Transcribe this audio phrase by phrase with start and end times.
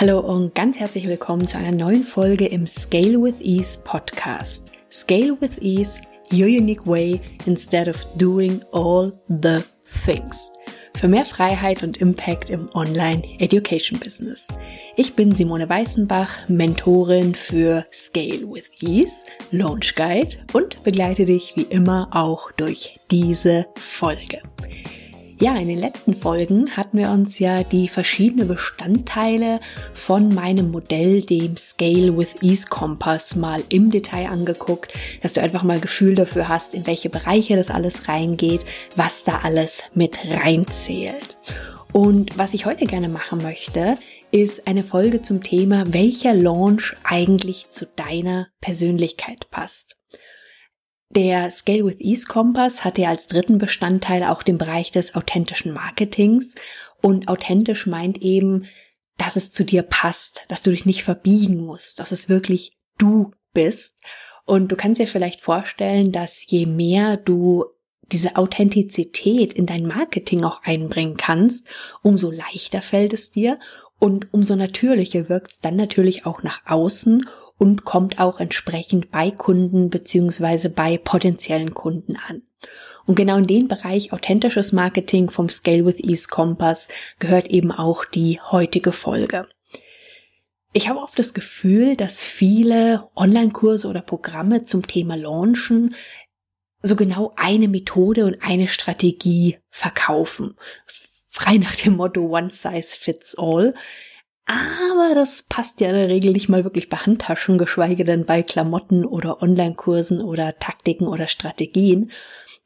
[0.00, 4.72] Hallo und ganz herzlich willkommen zu einer neuen Folge im Scale with Ease Podcast.
[4.90, 6.00] Scale with Ease,
[6.32, 9.58] your unique way instead of doing all the
[10.06, 10.50] things.
[10.96, 14.48] Für mehr Freiheit und Impact im Online Education Business.
[14.96, 21.64] Ich bin Simone Weißenbach, Mentorin für Scale with Ease, Launch Guide und begleite dich wie
[21.64, 24.40] immer auch durch diese Folge.
[25.40, 29.60] Ja, in den letzten Folgen hatten wir uns ja die verschiedenen Bestandteile
[29.94, 35.62] von meinem Modell, dem Scale with Ease Kompass, mal im Detail angeguckt, dass du einfach
[35.62, 41.38] mal Gefühl dafür hast, in welche Bereiche das alles reingeht, was da alles mit reinzählt.
[41.90, 43.96] Und was ich heute gerne machen möchte,
[44.32, 49.99] ist eine Folge zum Thema, welcher Launch eigentlich zu deiner Persönlichkeit passt.
[51.12, 55.72] Der Scale with Ease Kompass hat ja als dritten Bestandteil auch den Bereich des authentischen
[55.72, 56.54] Marketings.
[57.02, 58.66] Und authentisch meint eben,
[59.16, 63.32] dass es zu dir passt, dass du dich nicht verbiegen musst, dass es wirklich du
[63.52, 63.98] bist.
[64.46, 67.64] Und du kannst dir vielleicht vorstellen, dass je mehr du
[68.12, 71.68] diese Authentizität in dein Marketing auch einbringen kannst,
[72.02, 73.58] umso leichter fällt es dir
[73.98, 77.28] und umso natürlicher wirkt es dann natürlich auch nach außen
[77.60, 82.40] und kommt auch entsprechend bei Kunden beziehungsweise bei potenziellen Kunden an.
[83.04, 86.88] Und genau in den Bereich authentisches Marketing vom Scale with Ease Kompass
[87.18, 89.46] gehört eben auch die heutige Folge.
[90.72, 95.94] Ich habe oft das Gefühl, dass viele Online-Kurse oder Programme zum Thema Launchen
[96.82, 100.56] so genau eine Methode und eine Strategie verkaufen.
[101.28, 103.74] Frei nach dem Motto One Size Fits All.
[104.50, 108.42] Aber das passt ja in der Regel nicht mal wirklich bei Handtaschen, geschweige denn bei
[108.42, 112.10] Klamotten oder Online-Kursen oder Taktiken oder Strategien.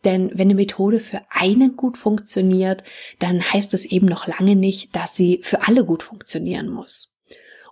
[0.03, 2.85] Denn wenn eine Methode für einen gut funktioniert,
[3.19, 7.13] dann heißt es eben noch lange nicht, dass sie für alle gut funktionieren muss.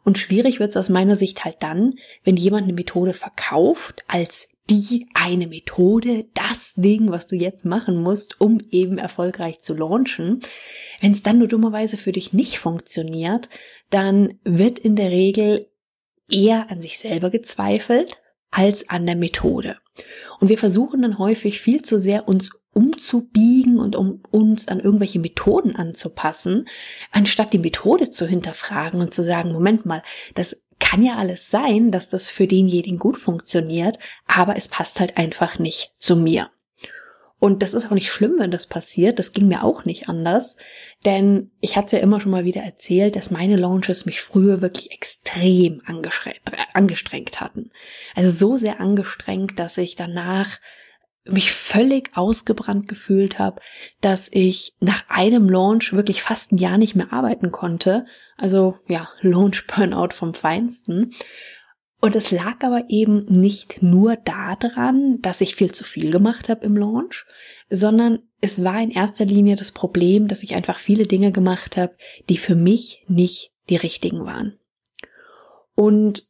[0.04, 4.48] Und schwierig wird es aus meiner Sicht halt dann, wenn jemand eine Methode verkauft als
[4.68, 10.40] die eine Methode, das Ding, was du jetzt machen musst, um eben erfolgreich zu launchen.
[11.00, 13.48] Wenn es dann nur dummerweise für dich nicht funktioniert,
[13.92, 15.68] dann wird in der Regel
[16.30, 18.20] eher an sich selber gezweifelt
[18.50, 19.76] als an der Methode.
[20.40, 25.18] Und wir versuchen dann häufig viel zu sehr uns umzubiegen und um uns an irgendwelche
[25.18, 26.66] Methoden anzupassen,
[27.10, 30.02] anstatt die Methode zu hinterfragen und zu sagen, Moment mal,
[30.34, 35.18] das kann ja alles sein, dass das für denjenigen gut funktioniert, aber es passt halt
[35.18, 36.50] einfach nicht zu mir.
[37.42, 39.18] Und das ist auch nicht schlimm, wenn das passiert.
[39.18, 40.56] Das ging mir auch nicht anders.
[41.04, 44.92] Denn ich hatte ja immer schon mal wieder erzählt, dass meine Launches mich früher wirklich
[44.92, 47.70] extrem angestrengt hatten.
[48.14, 50.60] Also so sehr angestrengt, dass ich danach
[51.24, 53.60] mich völlig ausgebrannt gefühlt habe,
[54.00, 58.06] dass ich nach einem Launch wirklich fast ein Jahr nicht mehr arbeiten konnte.
[58.36, 61.12] Also ja, Launch Burnout vom Feinsten.
[62.04, 66.66] Und es lag aber eben nicht nur daran, dass ich viel zu viel gemacht habe
[66.66, 67.24] im Launch,
[67.70, 71.94] sondern es war in erster Linie das Problem, dass ich einfach viele Dinge gemacht habe,
[72.28, 74.58] die für mich nicht die richtigen waren.
[75.76, 76.24] Und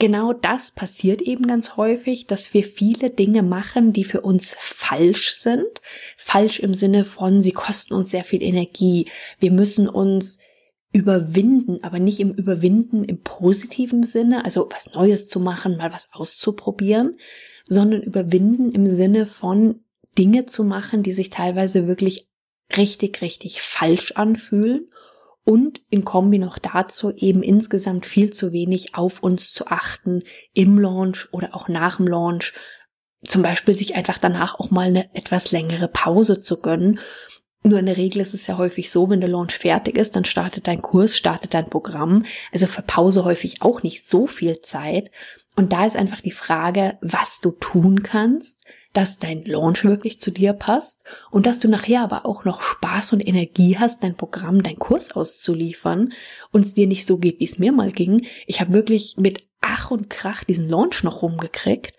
[0.00, 5.34] genau das passiert eben ganz häufig, dass wir viele Dinge machen, die für uns falsch
[5.34, 5.80] sind.
[6.16, 9.06] Falsch im Sinne von, sie kosten uns sehr viel Energie.
[9.38, 10.40] Wir müssen uns
[10.96, 16.08] überwinden, aber nicht im Überwinden im positiven Sinne, also was Neues zu machen, mal was
[16.10, 17.18] auszuprobieren,
[17.64, 19.80] sondern überwinden im Sinne von
[20.16, 22.30] Dinge zu machen, die sich teilweise wirklich
[22.74, 24.88] richtig, richtig falsch anfühlen
[25.44, 30.22] und in Kombi noch dazu eben insgesamt viel zu wenig auf uns zu achten
[30.54, 32.54] im Launch oder auch nach dem Launch.
[33.22, 37.00] Zum Beispiel sich einfach danach auch mal eine etwas längere Pause zu gönnen
[37.66, 40.24] nur in der Regel ist es ja häufig so, wenn der Launch fertig ist, dann
[40.24, 42.24] startet dein Kurs, startet dein Programm.
[42.52, 45.10] Also für Pause häufig auch nicht so viel Zeit.
[45.56, 48.60] Und da ist einfach die Frage, was du tun kannst,
[48.92, 53.12] dass dein Launch wirklich zu dir passt und dass du nachher aber auch noch Spaß
[53.12, 56.12] und Energie hast, dein Programm, dein Kurs auszuliefern
[56.50, 58.26] und es dir nicht so geht, wie es mir mal ging.
[58.46, 61.96] Ich habe wirklich mit Ach und Krach diesen Launch noch rumgekriegt,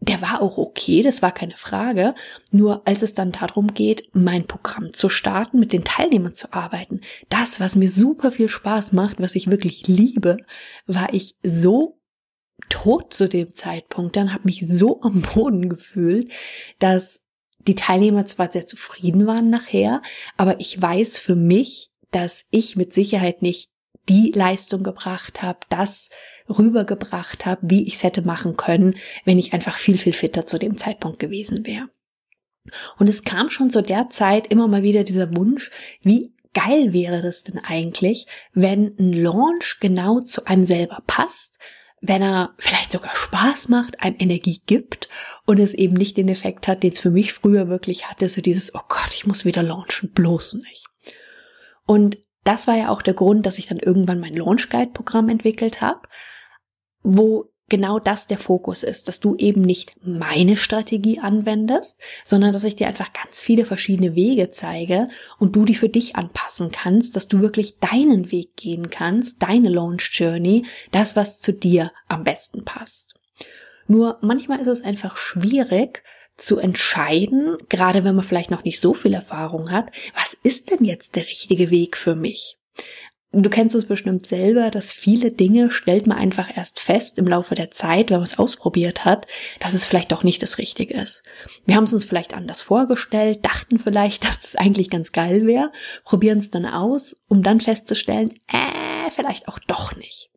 [0.00, 2.14] der war auch okay, das war keine Frage.
[2.50, 7.00] Nur als es dann darum geht, mein Programm zu starten, mit den Teilnehmern zu arbeiten,
[7.28, 10.36] das, was mir super viel Spaß macht, was ich wirklich liebe,
[10.86, 11.98] war ich so
[12.68, 16.30] tot zu dem Zeitpunkt, dann habe mich so am Boden gefühlt,
[16.78, 17.22] dass
[17.66, 20.02] die Teilnehmer zwar sehr zufrieden waren nachher,
[20.36, 23.70] aber ich weiß für mich, dass ich mit Sicherheit nicht
[24.08, 26.08] die Leistung gebracht habe, das
[26.48, 28.94] rübergebracht habe, wie ich es hätte machen können,
[29.24, 31.88] wenn ich einfach viel, viel fitter zu dem Zeitpunkt gewesen wäre.
[32.98, 35.70] Und es kam schon zu der Zeit immer mal wieder dieser Wunsch,
[36.02, 41.58] wie geil wäre das denn eigentlich, wenn ein Launch genau zu einem selber passt,
[42.00, 45.08] wenn er vielleicht sogar Spaß macht, einem Energie gibt
[45.44, 48.40] und es eben nicht den Effekt hat, den es für mich früher wirklich hatte, so
[48.40, 50.86] dieses, oh Gott, ich muss wieder launchen, bloß nicht.
[51.84, 55.28] Und das war ja auch der Grund, dass ich dann irgendwann mein Launch Guide Programm
[55.28, 56.02] entwickelt habe,
[57.06, 62.64] wo genau das der Fokus ist, dass du eben nicht meine Strategie anwendest, sondern dass
[62.64, 65.08] ich dir einfach ganz viele verschiedene Wege zeige
[65.38, 69.68] und du die für dich anpassen kannst, dass du wirklich deinen Weg gehen kannst, deine
[69.68, 73.14] Launch Journey, das, was zu dir am besten passt.
[73.88, 76.02] Nur manchmal ist es einfach schwierig,
[76.36, 80.84] zu entscheiden, gerade wenn man vielleicht noch nicht so viel Erfahrung hat, was ist denn
[80.84, 82.58] jetzt der richtige Weg für mich?
[83.32, 87.54] Du kennst es bestimmt selber, dass viele Dinge stellt man einfach erst fest im Laufe
[87.54, 89.26] der Zeit, wenn man es ausprobiert hat,
[89.58, 91.22] dass es vielleicht doch nicht das Richtige ist.
[91.66, 95.72] Wir haben es uns vielleicht anders vorgestellt, dachten vielleicht, dass das eigentlich ganz geil wäre,
[96.04, 100.30] probieren es dann aus, um dann festzustellen, äh, vielleicht auch doch nicht.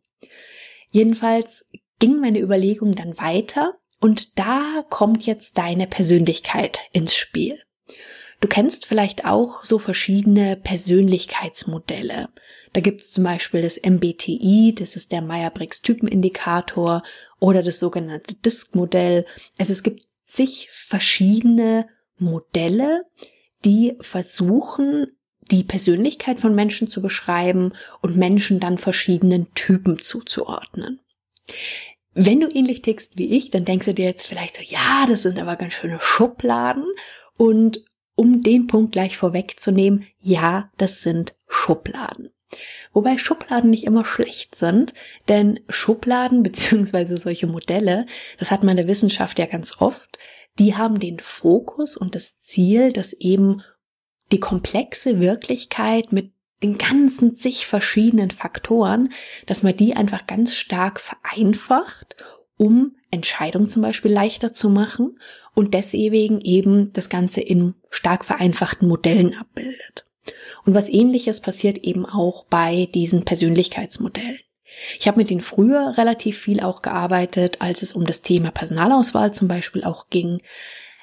[0.90, 1.70] Jedenfalls
[2.00, 7.60] ging meine Überlegung dann weiter und da kommt jetzt deine Persönlichkeit ins Spiel.
[8.40, 12.30] Du kennst vielleicht auch so verschiedene Persönlichkeitsmodelle.
[12.72, 17.02] Da gibt es zum Beispiel das MBTI, das ist der Meyer-Briggs Typenindikator
[17.38, 19.26] oder das sogenannte DISC-Modell.
[19.58, 21.86] Also es gibt zig verschiedene
[22.18, 23.04] Modelle,
[23.64, 25.08] die versuchen,
[25.50, 31.00] die Persönlichkeit von Menschen zu beschreiben und Menschen dann verschiedenen Typen zuzuordnen.
[32.14, 35.22] Wenn du ähnlich tickst wie ich, dann denkst du dir jetzt vielleicht so, ja, das
[35.22, 36.84] sind aber ganz schöne Schubladen.
[37.36, 37.84] Und
[38.20, 42.28] um den Punkt gleich vorwegzunehmen, ja, das sind Schubladen.
[42.92, 44.92] Wobei Schubladen nicht immer schlecht sind,
[45.30, 48.04] denn Schubladen beziehungsweise solche Modelle,
[48.38, 50.18] das hat man in der Wissenschaft ja ganz oft,
[50.58, 53.62] die haben den Fokus und das Ziel, dass eben
[54.32, 59.14] die komplexe Wirklichkeit mit den ganzen zig verschiedenen Faktoren,
[59.46, 62.16] dass man die einfach ganz stark vereinfacht,
[62.58, 65.18] um Entscheidungen zum Beispiel leichter zu machen
[65.54, 70.06] und deswegen eben das Ganze in stark vereinfachten Modellen abbildet.
[70.64, 74.38] Und was ähnliches passiert eben auch bei diesen Persönlichkeitsmodellen.
[74.98, 79.32] Ich habe mit denen früher relativ viel auch gearbeitet, als es um das Thema Personalauswahl
[79.32, 80.40] zum Beispiel auch ging.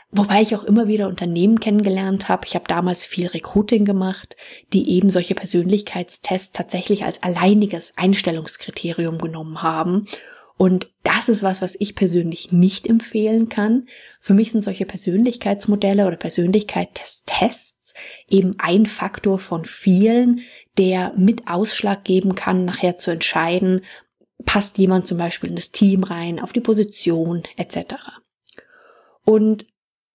[0.10, 2.48] Wobei ich auch immer wieder Unternehmen kennengelernt habe.
[2.48, 4.38] Ich habe damals viel Recruiting gemacht,
[4.72, 10.08] die eben solche Persönlichkeitstests tatsächlich als alleiniges Einstellungskriterium genommen haben.
[10.58, 13.88] Und das ist was, was ich persönlich nicht empfehlen kann.
[14.20, 17.94] Für mich sind solche Persönlichkeitsmodelle oder Persönlichkeitstests
[18.28, 20.42] eben ein Faktor von vielen,
[20.78, 23.82] der mit Ausschlag geben kann, nachher zu entscheiden,
[24.46, 27.96] passt jemand zum Beispiel in das Team rein, auf die Position etc.
[29.24, 29.68] Und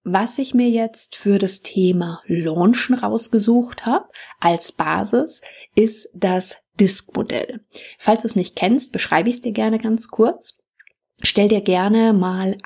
[0.04, 4.08] was ich mir jetzt für das Thema Launchen rausgesucht habe
[4.40, 5.42] als Basis,
[5.76, 7.60] ist das Disk-Modell.
[7.98, 10.58] Falls du es nicht kennst, beschreibe ich es dir gerne ganz kurz.
[11.22, 12.56] Stell dir gerne mal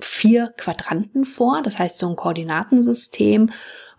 [0.00, 3.50] vier Quadranten vor, das heißt so ein Koordinatensystem,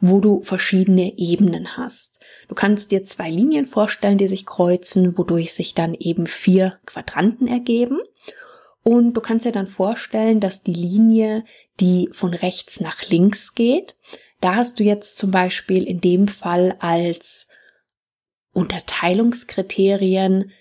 [0.02, 2.20] wo du verschiedene Ebenen hast.
[2.48, 7.48] Du kannst dir zwei Linien vorstellen, die sich kreuzen, wodurch sich dann eben vier Quadranten
[7.48, 8.00] ergeben.
[8.84, 11.44] Und du kannst dir dann vorstellen, dass die Linie
[11.80, 13.98] die von rechts nach links geht.
[14.42, 17.48] Da hast du jetzt zum Beispiel in dem Fall als
[18.56, 20.52] Unterteilungskriterien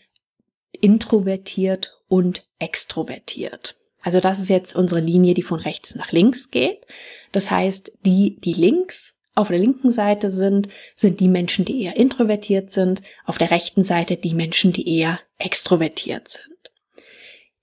[0.72, 3.76] introvertiert und extrovertiert.
[4.02, 6.86] Also das ist jetzt unsere Linie, die von rechts nach links geht.
[7.32, 11.96] Das heißt, die, die links auf der linken Seite sind, sind die Menschen, die eher
[11.96, 16.72] introvertiert sind, auf der rechten Seite die Menschen, die eher extrovertiert sind.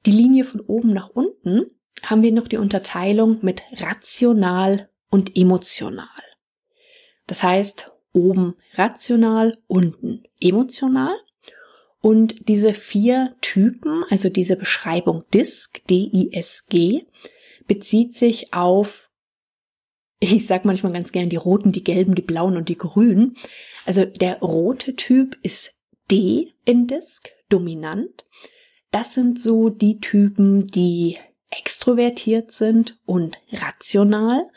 [0.05, 1.65] Die Linie von oben nach unten
[2.05, 6.07] haben wir noch die Unterteilung mit rational und emotional.
[7.27, 11.15] Das heißt, oben rational, unten emotional.
[12.01, 17.05] Und diese vier Typen, also diese Beschreibung DISC, D-I-S-G,
[17.67, 19.11] bezieht sich auf,
[20.19, 23.37] ich sag manchmal ganz gern die roten, die gelben, die blauen und die grünen.
[23.85, 25.73] Also der rote Typ ist
[26.09, 28.25] D in DISC, dominant.
[28.91, 31.17] Das sind so die Typen, die
[31.49, 34.49] extrovertiert sind und rational.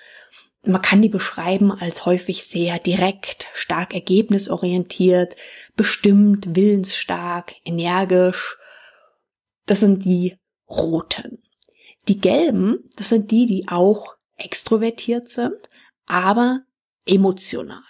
[0.66, 5.36] Man kann die beschreiben als häufig sehr direkt, stark ergebnisorientiert,
[5.76, 8.56] bestimmt, willensstark, energisch.
[9.66, 11.42] Das sind die roten.
[12.08, 15.68] Die gelben, das sind die, die auch extrovertiert sind,
[16.06, 16.60] aber
[17.06, 17.82] emotional.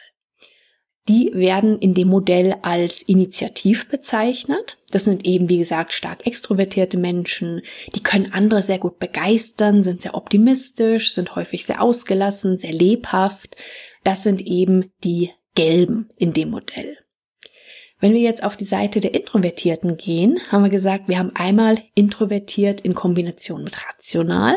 [1.08, 4.78] Die werden in dem Modell als Initiativ bezeichnet.
[4.90, 7.60] Das sind eben, wie gesagt, stark extrovertierte Menschen.
[7.94, 13.56] Die können andere sehr gut begeistern, sind sehr optimistisch, sind häufig sehr ausgelassen, sehr lebhaft.
[14.02, 16.96] Das sind eben die Gelben in dem Modell.
[18.00, 21.82] Wenn wir jetzt auf die Seite der Introvertierten gehen, haben wir gesagt, wir haben einmal
[21.94, 24.56] introvertiert in Kombination mit rational.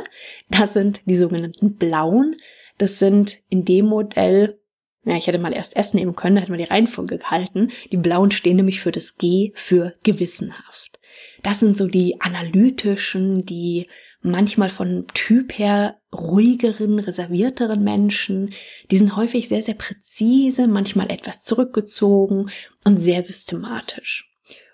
[0.50, 2.36] Das sind die sogenannten Blauen.
[2.78, 4.60] Das sind in dem Modell,
[5.08, 7.72] ja, ich hätte mal erst S nehmen können, da hätte man die Reihenfolge gehalten.
[7.92, 11.00] Die Blauen stehen nämlich für das G für gewissenhaft.
[11.44, 13.88] Das sind so die analytischen, die
[14.22, 18.50] manchmal von Typ her ruhigeren, reservierteren Menschen.
[18.92, 22.50] Die sind häufig sehr, sehr präzise, manchmal etwas zurückgezogen
[22.86, 24.30] und sehr systematisch.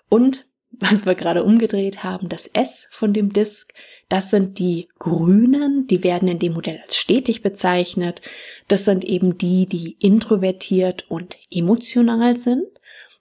[0.08, 3.72] Und was wir gerade umgedreht haben, das S von dem Disk,
[4.08, 8.22] das sind die Grünen, die werden in dem Modell als stetig bezeichnet.
[8.68, 12.66] Das sind eben die, die introvertiert und emotional sind.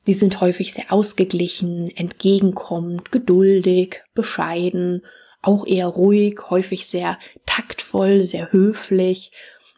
[0.05, 5.01] Die sind häufig sehr ausgeglichen, entgegenkommend, geduldig, bescheiden
[5.43, 9.31] auch eher ruhig, häufig sehr taktvoll, sehr höflich.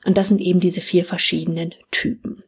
[0.05, 2.43] Und das sind eben diese vier verschiedenen Typen.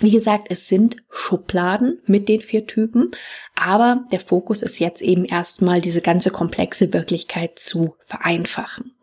[0.00, 3.10] Wie gesagt, es sind Schubladen mit den vier Typen,
[3.56, 8.94] aber der Fokus ist jetzt eben erstmal diese ganze komplexe Wirklichkeit zu vereinfachen.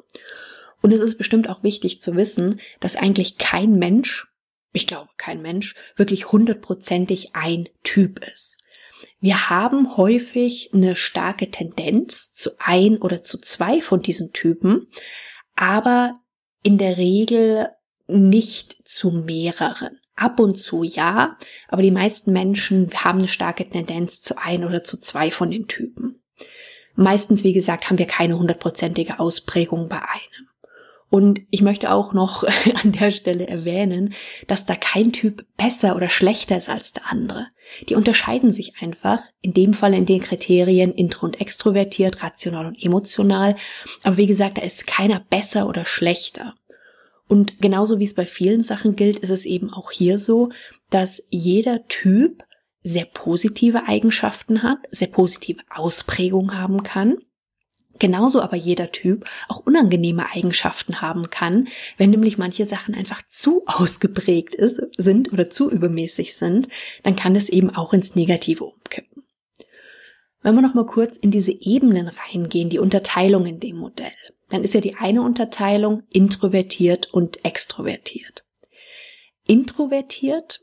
[0.81, 4.27] Und es ist bestimmt auch wichtig zu wissen, dass eigentlich kein Mensch,
[4.71, 8.57] ich glaube kein Mensch, wirklich hundertprozentig ein Typ ist.
[9.19, 14.87] Wir haben häufig eine starke Tendenz zu ein oder zu zwei von diesen Typen,
[15.55, 16.19] aber
[16.63, 17.69] in der Regel
[18.07, 19.99] nicht zu mehreren.
[20.15, 24.83] Ab und zu ja, aber die meisten Menschen haben eine starke Tendenz zu ein oder
[24.83, 26.21] zu zwei von den Typen.
[26.95, 30.49] Meistens, wie gesagt, haben wir keine hundertprozentige Ausprägung bei einem.
[31.09, 32.43] Und ich möchte auch noch
[32.83, 34.13] an der Stelle erwähnen,
[34.47, 37.47] dass da kein Typ besser oder schlechter ist als der andere.
[37.89, 42.81] Die unterscheiden sich einfach, in dem Fall in den Kriterien intro und extrovertiert, rational und
[42.81, 43.55] emotional.
[44.03, 46.55] Aber wie gesagt, da ist keiner besser oder schlechter.
[47.27, 50.49] Und genauso wie es bei vielen Sachen gilt, ist es eben auch hier so,
[50.89, 52.43] dass jeder Typ
[52.83, 57.17] sehr positive Eigenschaften hat, sehr positive Ausprägungen haben kann
[57.99, 63.61] Genauso aber jeder Typ auch unangenehme Eigenschaften haben kann, wenn nämlich manche Sachen einfach zu
[63.65, 66.67] ausgeprägt ist, sind oder zu übermäßig sind,
[67.03, 69.23] dann kann es eben auch ins Negative umkippen.
[70.41, 74.11] Wenn wir noch mal kurz in diese Ebenen reingehen, die Unterteilung in dem Modell,
[74.49, 78.45] dann ist ja die eine Unterteilung introvertiert und extrovertiert.
[79.47, 80.61] Introvertiert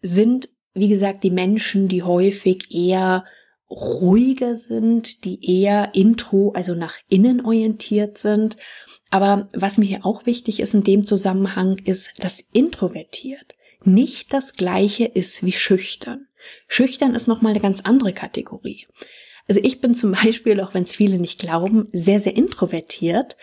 [0.00, 3.24] sind, wie gesagt, die Menschen, die häufig eher
[3.70, 8.56] ruhiger sind, die eher intro, also nach innen orientiert sind.
[9.10, 13.54] Aber was mir hier auch wichtig ist in dem Zusammenhang, ist, dass introvertiert
[13.84, 16.26] nicht das gleiche ist wie schüchtern.
[16.68, 18.86] Schüchtern ist nochmal eine ganz andere Kategorie.
[19.48, 23.36] Also ich bin zum Beispiel, auch wenn es viele nicht glauben, sehr, sehr introvertiert,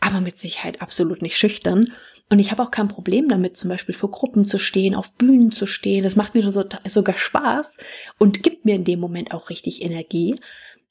[0.00, 1.92] aber mit Sicherheit absolut nicht schüchtern.
[2.30, 5.52] Und ich habe auch kein Problem damit, zum Beispiel vor Gruppen zu stehen, auf Bühnen
[5.52, 6.04] zu stehen.
[6.04, 7.78] Das macht mir so, sogar Spaß
[8.18, 10.40] und gibt mir in dem Moment auch richtig Energie.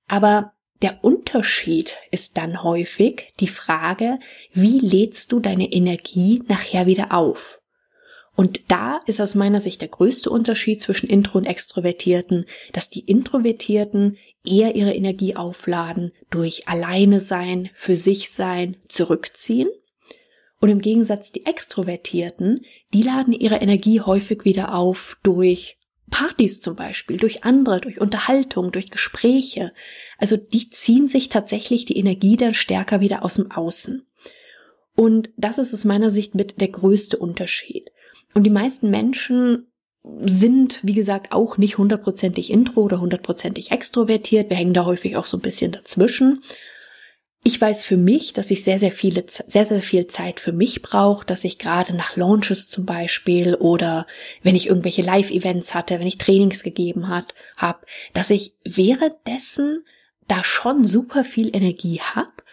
[0.08, 0.53] Aber
[0.84, 4.20] der Unterschied ist dann häufig die Frage,
[4.53, 7.62] wie lädst du deine Energie nachher wieder auf?
[8.36, 13.01] Und da ist aus meiner Sicht der größte Unterschied zwischen Intro und Extrovertierten, dass die
[13.01, 19.69] Introvertierten eher ihre Energie aufladen durch alleine sein, für sich sein, zurückziehen
[20.63, 25.77] und im Gegensatz die Extrovertierten, die laden ihre Energie häufig wieder auf durch
[26.09, 29.73] Partys zum Beispiel, durch andere, durch Unterhaltung, durch Gespräche.
[30.17, 34.07] Also die ziehen sich tatsächlich die Energie dann stärker wieder aus dem Außen.
[34.95, 37.91] Und das ist aus meiner Sicht mit der größte Unterschied.
[38.33, 39.67] Und die meisten Menschen
[40.03, 44.50] sind, wie gesagt, auch nicht hundertprozentig intro oder hundertprozentig extrovertiert.
[44.50, 46.43] Wir hängen da häufig auch so ein bisschen dazwischen.
[47.45, 50.81] Ich weiß für mich, dass ich sehr, sehr viele, sehr, sehr viel Zeit für mich
[50.81, 54.07] brauche, dass ich gerade nach Launches zum Beispiel oder
[54.43, 59.83] wenn ich irgendwelche Live-Events hatte, wenn ich Trainings gegeben hat, hab, dass ich währenddessen
[60.27, 62.43] da schon super viel Energie hab,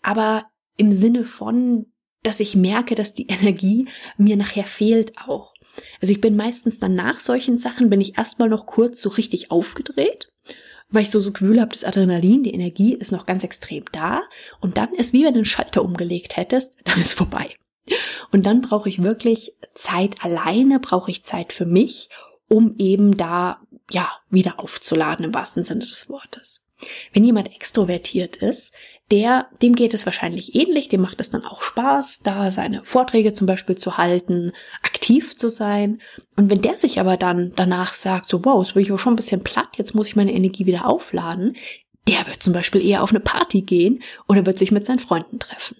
[0.00, 0.46] aber
[0.78, 1.86] im Sinne von,
[2.22, 5.54] dass ich merke, dass die Energie mir nachher fehlt auch.
[6.00, 9.50] Also ich bin meistens dann nach solchen Sachen, bin ich erstmal noch kurz so richtig
[9.50, 10.30] aufgedreht
[10.90, 14.22] weil ich so so Gefühl habe, das Adrenalin, die Energie ist noch ganz extrem da
[14.60, 17.54] und dann ist wie wenn du einen Schalter umgelegt hättest, dann ist vorbei.
[18.32, 22.10] Und dann brauche ich wirklich Zeit alleine, brauche ich Zeit für mich,
[22.48, 26.64] um eben da ja wieder aufzuladen im wahrsten Sinne des Wortes.
[27.12, 28.72] Wenn jemand extrovertiert ist,
[29.10, 33.32] der, dem geht es wahrscheinlich ähnlich, dem macht es dann auch Spaß, da seine Vorträge
[33.32, 36.00] zum Beispiel zu halten, aktiv zu sein.
[36.36, 39.14] Und wenn der sich aber dann danach sagt, so, wow, jetzt bin ich auch schon
[39.14, 41.56] ein bisschen platt, jetzt muss ich meine Energie wieder aufladen,
[42.06, 45.38] der wird zum Beispiel eher auf eine Party gehen oder wird sich mit seinen Freunden
[45.38, 45.76] treffen.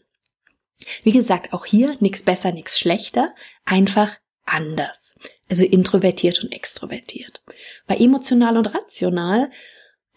[1.03, 5.15] Wie gesagt, auch hier nichts besser, nichts schlechter, einfach anders.
[5.51, 7.43] Also introvertiert und extrovertiert.
[7.87, 9.51] Bei emotional und rational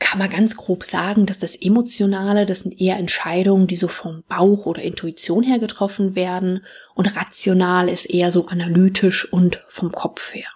[0.02, 4.24] kann man ganz grob sagen, dass das Emotionale, das sind eher Entscheidungen, die so vom
[4.28, 6.66] Bauch oder Intuition her getroffen werden
[6.96, 10.48] und rational ist eher so analytisch und vom Kopf her.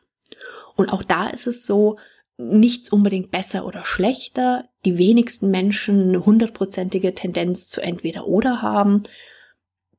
[0.76, 1.98] Und auch da ist es so,
[2.38, 4.68] nichts unbedingt besser oder schlechter.
[4.84, 9.04] Die wenigsten Menschen eine hundertprozentige Tendenz zu entweder oder haben.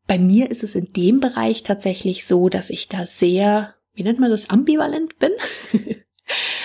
[0.08, 4.18] Bei mir ist es in dem Bereich tatsächlich so, dass ich da sehr, wie nennt
[4.18, 5.30] man das, ambivalent bin.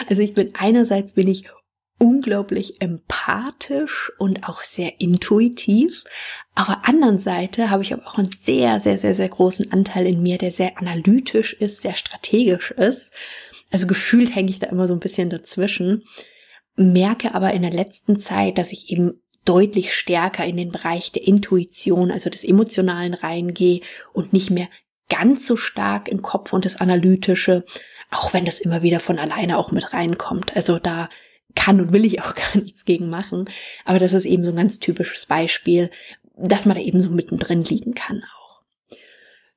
[0.10, 1.46] also ich bin einerseits bin ich
[2.02, 6.04] unglaublich empathisch und auch sehr intuitiv.
[6.56, 10.24] Aber anderen Seite habe ich aber auch einen sehr, sehr, sehr, sehr großen Anteil in
[10.24, 13.14] mir, der sehr analytisch ist, sehr strategisch ist.
[13.70, 16.04] Also gefühlt hänge ich da immer so ein bisschen dazwischen.
[16.76, 21.28] Merke aber in der letzten Zeit, dass ich eben deutlich stärker in den Bereich der
[21.28, 23.82] Intuition, also des Emotionalen reingehe
[24.12, 24.70] und nicht mehr
[25.08, 27.64] ganz so stark im Kopf und das Analytische,
[28.10, 30.56] auch wenn das immer wieder von alleine auch mit reinkommt.
[30.56, 31.08] Also da
[31.56, 33.46] kann und will ich auch gar nichts gegen machen.
[33.86, 35.90] Aber das ist eben so ein ganz typisches Beispiel,
[36.36, 38.42] dass man da eben so mittendrin liegen kann auch.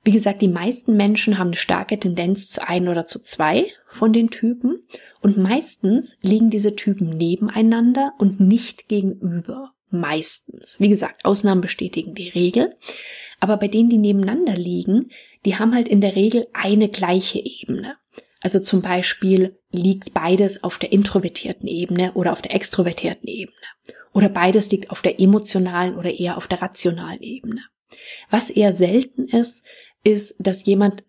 [0.04, 4.12] Wie gesagt, die meisten Menschen haben eine starke Tendenz zu ein oder zu zwei von
[4.12, 4.82] den Typen
[5.22, 9.72] und meistens liegen diese Typen nebeneinander und nicht gegenüber.
[9.90, 10.78] Meistens.
[10.78, 12.74] Wie gesagt, Ausnahmen bestätigen die Regel.
[13.40, 15.10] Aber bei denen, die nebeneinander liegen,
[15.44, 17.96] die haben halt in der Regel eine gleiche Ebene.
[18.44, 23.56] Also zum Beispiel liegt beides auf der introvertierten Ebene oder auf der extrovertierten Ebene.
[24.12, 27.62] Oder beides liegt auf der emotionalen oder eher auf der rationalen Ebene.
[28.28, 29.64] Was eher selten ist,
[30.04, 31.04] ist, dass jemand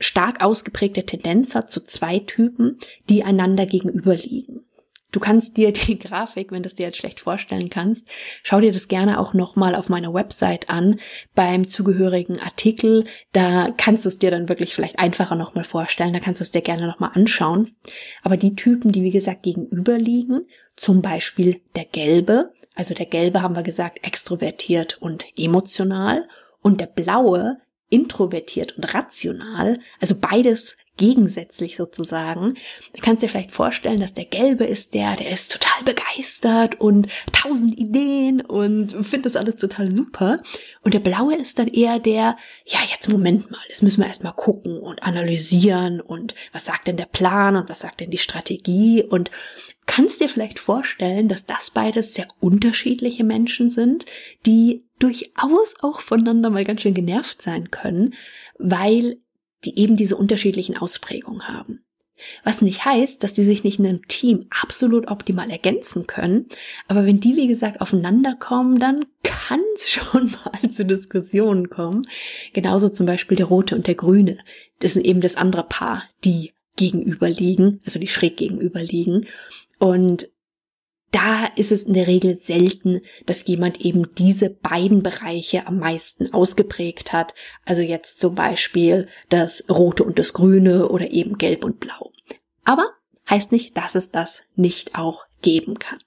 [0.00, 4.67] stark ausgeprägte Tendenz hat zu zwei Typen, die einander gegenüberliegen.
[5.10, 8.08] Du kannst dir die Grafik, wenn du es dir jetzt schlecht vorstellen kannst,
[8.42, 11.00] schau dir das gerne auch nochmal auf meiner Website an,
[11.34, 13.04] beim zugehörigen Artikel.
[13.32, 16.12] Da kannst du es dir dann wirklich vielleicht einfacher nochmal vorstellen.
[16.12, 17.76] Da kannst du es dir gerne nochmal anschauen.
[18.22, 23.42] Aber die Typen, die wie gesagt gegenüber liegen, zum Beispiel der gelbe, also der gelbe
[23.42, 26.28] haben wir gesagt, extrovertiert und emotional
[26.62, 27.58] und der blaue,
[27.90, 32.54] introvertiert und rational, also beides gegensätzlich sozusagen.
[32.94, 37.08] Du kannst dir vielleicht vorstellen, dass der Gelbe ist der, der ist total begeistert und
[37.32, 40.42] tausend Ideen und findet das alles total super.
[40.82, 44.34] Und der Blaue ist dann eher der, ja, jetzt Moment mal, jetzt müssen wir erstmal
[44.34, 49.02] gucken und analysieren und was sagt denn der Plan und was sagt denn die Strategie
[49.02, 49.30] und
[49.86, 54.04] kannst dir vielleicht vorstellen, dass das beides sehr unterschiedliche Menschen sind,
[54.44, 58.14] die durchaus auch voneinander mal ganz schön genervt sein können,
[58.58, 59.18] weil
[59.64, 61.84] die eben diese unterschiedlichen Ausprägungen haben.
[62.42, 66.46] Was nicht heißt, dass die sich nicht in einem Team absolut optimal ergänzen können,
[66.88, 72.08] aber wenn die, wie gesagt, aufeinander kommen, dann kann es schon mal zu Diskussionen kommen.
[72.52, 74.38] Genauso zum Beispiel der Rote und der Grüne.
[74.80, 79.26] Das sind eben das andere Paar, die gegenüber liegen, also die schräg gegenüber liegen.
[79.78, 80.28] Und
[81.10, 86.32] da ist es in der Regel selten, dass jemand eben diese beiden Bereiche am meisten
[86.34, 87.34] ausgeprägt hat.
[87.64, 92.12] Also jetzt zum Beispiel das Rote und das Grüne oder eben Gelb und Blau.
[92.64, 92.90] Aber
[93.28, 95.98] heißt nicht, dass es das nicht auch geben kann.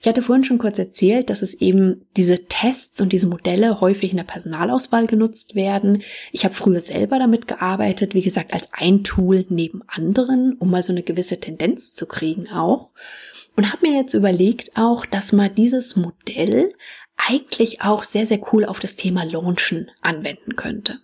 [0.00, 4.10] Ich hatte vorhin schon kurz erzählt, dass es eben diese Tests und diese Modelle häufig
[4.10, 6.02] in der Personalauswahl genutzt werden.
[6.32, 10.82] Ich habe früher selber damit gearbeitet, wie gesagt, als ein Tool neben anderen, um mal
[10.82, 12.90] so eine gewisse Tendenz zu kriegen auch.
[13.56, 16.70] Und habe mir jetzt überlegt auch, dass man dieses Modell
[17.16, 21.00] eigentlich auch sehr, sehr cool auf das Thema Launchen anwenden könnte.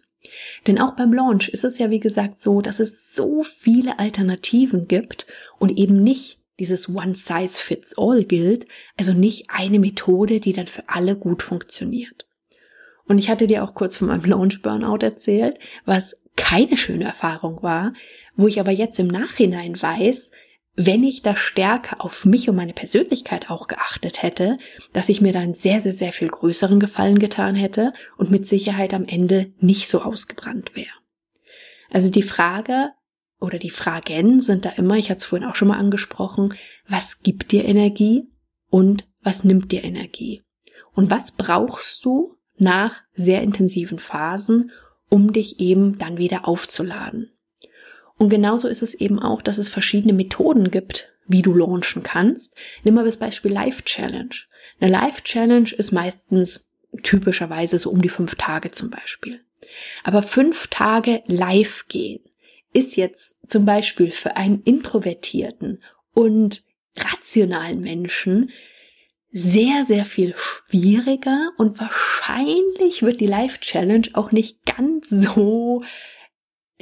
[0.66, 4.88] Denn auch beim Launch ist es ja, wie gesagt, so, dass es so viele Alternativen
[4.88, 5.26] gibt
[5.58, 8.66] und eben nicht dieses One Size Fits All gilt,
[8.96, 12.26] also nicht eine Methode, die dann für alle gut funktioniert.
[13.04, 17.62] Und ich hatte dir auch kurz von meinem Launch Burnout erzählt, was keine schöne Erfahrung
[17.62, 17.92] war,
[18.36, 20.32] wo ich aber jetzt im Nachhinein weiß,
[20.76, 24.58] wenn ich da stärker auf mich und meine Persönlichkeit auch geachtet hätte,
[24.92, 28.46] dass ich mir da einen sehr, sehr, sehr viel größeren Gefallen getan hätte und mit
[28.46, 30.92] Sicherheit am Ende nicht so ausgebrannt wäre.
[31.90, 32.90] Also die Frage
[33.40, 36.54] oder die Fragen sind da immer, ich hatte es vorhin auch schon mal angesprochen,
[36.88, 38.28] was gibt dir Energie
[38.70, 40.42] und was nimmt dir Energie?
[40.94, 44.70] Und was brauchst du nach sehr intensiven Phasen,
[45.10, 47.32] um dich eben dann wieder aufzuladen?
[48.18, 52.54] Und genauso ist es eben auch, dass es verschiedene Methoden gibt, wie du launchen kannst.
[52.82, 54.34] Nimm mal das Beispiel Live Challenge.
[54.80, 56.70] Eine Live Challenge ist meistens
[57.02, 59.40] typischerweise so um die fünf Tage zum Beispiel.
[60.02, 62.20] Aber fünf Tage live gehen
[62.76, 66.62] ist jetzt zum Beispiel für einen introvertierten und
[66.94, 68.50] rationalen Menschen
[69.30, 75.82] sehr, sehr viel schwieriger und wahrscheinlich wird die Live Challenge auch nicht ganz so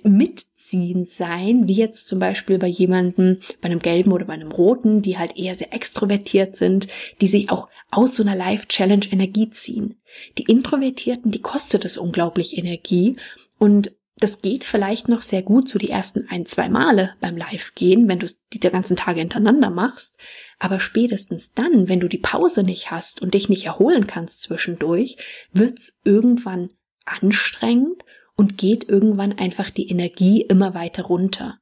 [0.03, 5.01] mitziehend sein, wie jetzt zum Beispiel bei jemandem, bei einem gelben oder bei einem roten,
[5.01, 6.89] die halt eher sehr extrovertiert sind,
[7.21, 9.97] die sich auch aus so einer Life-Challenge Energie ziehen.
[10.39, 13.17] Die Introvertierten, die kostet es unglaublich Energie
[13.59, 18.09] und das geht vielleicht noch sehr gut so die ersten ein, zwei Male beim Live-Gehen,
[18.09, 20.17] wenn du es die ganzen Tage hintereinander machst.
[20.61, 25.17] Aber spätestens dann, wenn du die Pause nicht hast und dich nicht erholen kannst zwischendurch,
[25.53, 26.71] wird's irgendwann
[27.05, 28.03] anstrengend
[28.37, 31.59] und geht irgendwann einfach die Energie immer weiter runter.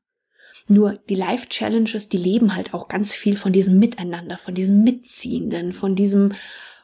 [0.68, 4.84] Nur die Life Challenges, die leben halt auch ganz viel von diesem Miteinander, von diesem
[4.84, 6.34] Mitziehenden, von diesem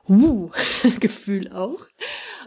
[0.08, 0.50] uh
[1.00, 1.86] Gefühl auch.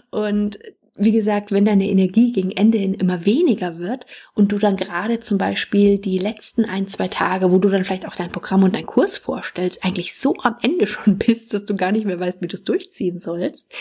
[0.10, 0.58] Und
[1.04, 5.20] wie gesagt, wenn deine Energie gegen Ende hin immer weniger wird und du dann gerade
[5.20, 8.76] zum Beispiel die letzten ein, zwei Tage, wo du dann vielleicht auch dein Programm und
[8.76, 12.42] deinen Kurs vorstellst, eigentlich so am Ende schon bist, dass du gar nicht mehr weißt,
[12.42, 13.74] wie du es durchziehen sollst,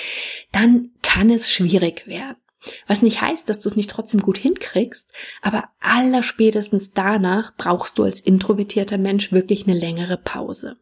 [0.52, 2.36] dann kann es schwierig werden.
[2.86, 8.02] Was nicht heißt, dass du es nicht trotzdem gut hinkriegst, aber allerspätestens danach brauchst du
[8.02, 10.76] als introvertierter Mensch wirklich eine längere Pause.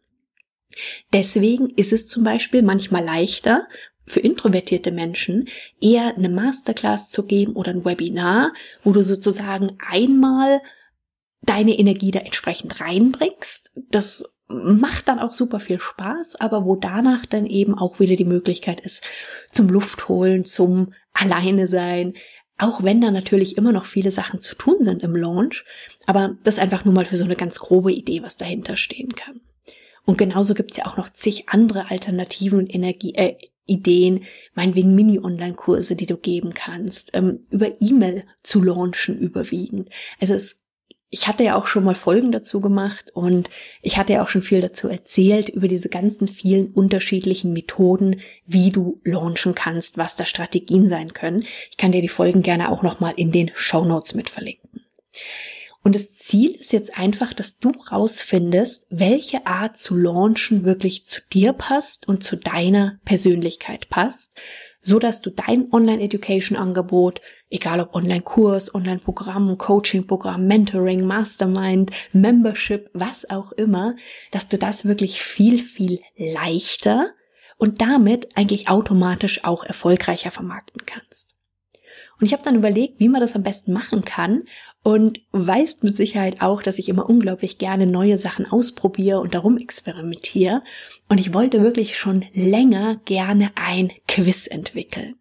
[1.13, 3.67] Deswegen ist es zum Beispiel manchmal leichter,
[4.09, 5.47] für introvertierte Menschen
[5.79, 10.61] eher eine Masterclass zu geben oder ein Webinar, wo du sozusagen einmal
[11.41, 13.71] deine Energie da entsprechend reinbringst.
[13.89, 18.25] Das macht dann auch super viel Spaß, aber wo danach dann eben auch wieder die
[18.25, 19.03] Möglichkeit ist
[19.51, 22.15] zum Luftholen, zum Alleine sein,
[22.57, 25.65] auch wenn da natürlich immer noch viele Sachen zu tun sind im Launch,
[26.07, 29.39] aber das einfach nur mal für so eine ganz grobe Idee, was dahinter stehen kann.
[30.05, 33.37] Und genauso gibt's ja auch noch zig andere Alternativen und Energie, äh,
[33.69, 39.89] Ideen, meinetwegen Mini-Online-Kurse, die du geben kannst, ähm, über E-Mail zu launchen überwiegend.
[40.19, 40.65] Also es
[41.11, 43.49] ich hatte ja auch schon mal Folgen dazu gemacht und
[43.81, 48.71] ich hatte ja auch schon viel dazu erzählt über diese ganzen vielen unterschiedlichen Methoden, wie
[48.71, 51.45] du launchen kannst, was da Strategien sein können.
[51.71, 54.85] Ich kann dir die Folgen gerne auch nochmal in den Show Notes mit verlinken.
[55.81, 61.21] Und das Ziel ist jetzt einfach, dass du rausfindest, welche Art zu launchen wirklich zu
[61.31, 64.33] dir passt und zu deiner Persönlichkeit passt,
[64.81, 73.51] so dass du dein Online-Education-Angebot, egal ob Online-Kurs, Online-Programm, Coaching-Programm, Mentoring, Mastermind, Membership, was auch
[73.53, 73.95] immer,
[74.31, 77.13] dass du das wirklich viel, viel leichter
[77.57, 81.35] und damit eigentlich automatisch auch erfolgreicher vermarkten kannst.
[82.19, 84.43] Und ich habe dann überlegt, wie man das am besten machen kann
[84.81, 89.57] und weißt mit Sicherheit auch, dass ich immer unglaublich gerne neue Sachen ausprobiere und darum
[89.57, 90.63] experimentiere.
[91.09, 95.15] Und ich wollte wirklich schon länger gerne ein Quiz entwickeln.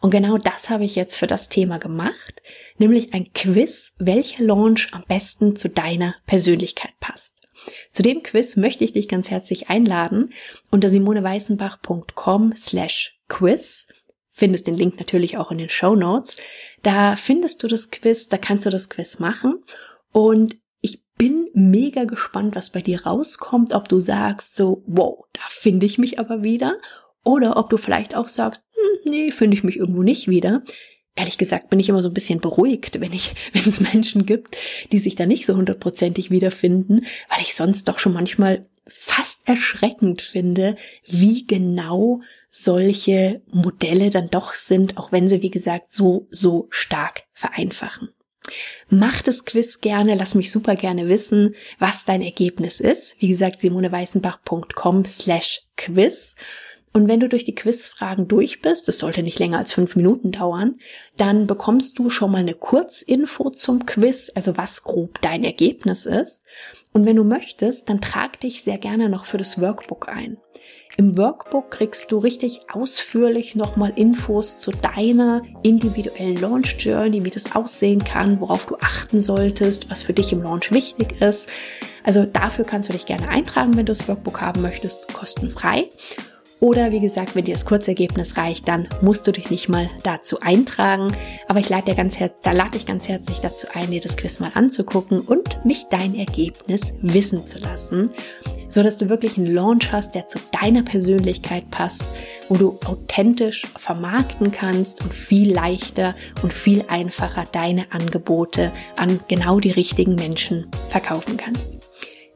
[0.00, 2.40] Und genau das habe ich jetzt für das Thema gemacht,
[2.78, 7.36] nämlich ein Quiz, welcher Launch am besten zu deiner Persönlichkeit passt.
[7.92, 10.32] Zu dem Quiz möchte ich dich ganz herzlich einladen
[10.70, 13.86] unter simoneweißenbach.com slash quiz
[14.40, 16.36] findest den Link natürlich auch in den Show Notes.
[16.82, 19.62] Da findest du das Quiz, da kannst du das Quiz machen
[20.12, 25.42] und ich bin mega gespannt, was bei dir rauskommt, ob du sagst so, wow, da
[25.48, 26.78] finde ich mich aber wieder
[27.24, 30.62] oder ob du vielleicht auch sagst, hm, nee, finde ich mich irgendwo nicht wieder.
[31.16, 34.56] Ehrlich gesagt bin ich immer so ein bisschen beruhigt, wenn ich, wenn es Menschen gibt,
[34.92, 40.22] die sich da nicht so hundertprozentig wiederfinden, weil ich sonst doch schon manchmal fast erschreckend
[40.22, 46.66] finde, wie genau solche Modelle dann doch sind, auch wenn sie, wie gesagt, so, so
[46.70, 48.10] stark vereinfachen.
[48.88, 53.16] Mach das Quiz gerne, lass mich super gerne wissen, was dein Ergebnis ist.
[53.20, 56.34] Wie gesagt, simoneweißenbach.com slash quiz.
[56.92, 60.32] Und wenn du durch die Quizfragen durch bist, das sollte nicht länger als fünf Minuten
[60.32, 60.80] dauern,
[61.16, 66.44] dann bekommst du schon mal eine Kurzinfo zum Quiz, also was grob dein Ergebnis ist.
[66.92, 70.38] Und wenn du möchtest, dann trag dich sehr gerne noch für das Workbook ein.
[71.00, 77.56] Im Workbook kriegst du richtig ausführlich nochmal Infos zu deiner individuellen Launch Journey, wie das
[77.56, 81.48] aussehen kann, worauf du achten solltest, was für dich im Launch wichtig ist.
[82.04, 85.88] Also dafür kannst du dich gerne eintragen, wenn du das Workbook haben möchtest, kostenfrei.
[86.60, 90.40] Oder wie gesagt, wenn dir das Kurzergebnis reicht, dann musst du dich nicht mal dazu
[90.40, 91.08] eintragen.
[91.48, 94.40] Aber ich lade dir ganz da lade ich ganz herzlich dazu ein, dir das Quiz
[94.40, 98.10] mal anzugucken und mich dein Ergebnis wissen zu lassen,
[98.68, 102.04] so dass du wirklich einen Launch hast, der zu deiner Persönlichkeit passt,
[102.50, 109.60] wo du authentisch vermarkten kannst und viel leichter und viel einfacher deine Angebote an genau
[109.60, 111.89] die richtigen Menschen verkaufen kannst.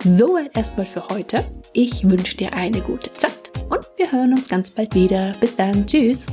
[0.05, 1.47] Soweit erstmal für heute.
[1.73, 5.35] Ich wünsche dir eine gute Zeit und wir hören uns ganz bald wieder.
[5.41, 5.87] Bis dann.
[5.87, 6.27] Tschüss.